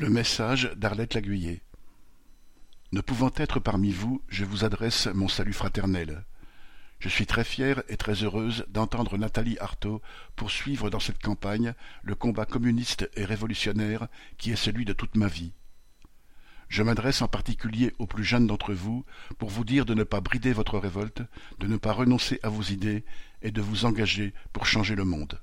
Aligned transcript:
Le 0.00 0.08
message 0.08 0.72
d'Arlette 0.76 1.12
Laguiller. 1.12 1.60
Ne 2.92 3.02
pouvant 3.02 3.30
être 3.36 3.60
parmi 3.60 3.92
vous, 3.92 4.22
je 4.28 4.46
vous 4.46 4.64
adresse 4.64 5.08
mon 5.08 5.28
salut 5.28 5.52
fraternel. 5.52 6.24
Je 7.00 7.10
suis 7.10 7.26
très 7.26 7.44
fière 7.44 7.82
et 7.86 7.98
très 7.98 8.24
heureuse 8.24 8.64
d'entendre 8.70 9.18
Nathalie 9.18 9.58
Artaud 9.58 10.00
poursuivre 10.36 10.88
dans 10.88 11.00
cette 11.00 11.20
campagne 11.20 11.74
le 12.02 12.14
combat 12.14 12.46
communiste 12.46 13.10
et 13.14 13.26
révolutionnaire 13.26 14.08
qui 14.38 14.50
est 14.50 14.56
celui 14.56 14.86
de 14.86 14.94
toute 14.94 15.16
ma 15.16 15.26
vie. 15.26 15.52
Je 16.70 16.82
m'adresse 16.82 17.20
en 17.20 17.28
particulier 17.28 17.92
aux 17.98 18.06
plus 18.06 18.24
jeunes 18.24 18.46
d'entre 18.46 18.72
vous 18.72 19.04
pour 19.36 19.50
vous 19.50 19.66
dire 19.66 19.84
de 19.84 19.92
ne 19.92 20.04
pas 20.04 20.22
brider 20.22 20.54
votre 20.54 20.78
révolte, 20.78 21.20
de 21.58 21.66
ne 21.66 21.76
pas 21.76 21.92
renoncer 21.92 22.40
à 22.42 22.48
vos 22.48 22.62
idées 22.62 23.04
et 23.42 23.50
de 23.50 23.60
vous 23.60 23.84
engager 23.84 24.32
pour 24.54 24.64
changer 24.64 24.94
le 24.94 25.04
monde. 25.04 25.42